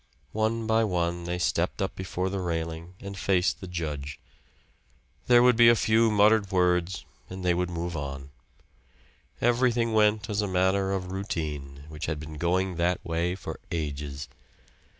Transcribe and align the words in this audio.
One 0.33 0.65
by 0.65 0.83
one 0.83 1.25
they 1.25 1.37
stepped 1.37 1.79
up 1.79 1.95
before 1.95 2.31
the 2.31 2.39
railing 2.39 2.95
and 3.01 3.15
faced 3.15 3.61
the 3.61 3.67
judge; 3.67 4.19
there 5.27 5.43
would 5.43 5.55
be 5.55 5.69
a 5.69 5.75
few 5.75 6.09
muttered 6.09 6.49
words 6.49 7.05
and 7.29 7.45
they 7.45 7.53
would 7.53 7.69
move 7.69 7.95
on. 7.95 8.31
Everything 9.41 9.93
went 9.93 10.27
as 10.27 10.41
a 10.41 10.47
matter 10.47 10.91
of 10.91 11.11
routine, 11.11 11.83
which 11.87 12.07
had 12.07 12.19
been 12.19 12.39
going 12.39 12.77
that 12.77 12.99
way 13.05 13.35
for 13.35 13.59
ages. 13.69 14.27